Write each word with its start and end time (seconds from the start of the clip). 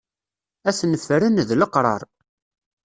Ad 0.69 0.75
ten-ffren 0.77 1.35
d 1.47 1.51
leqrar. 1.59 2.01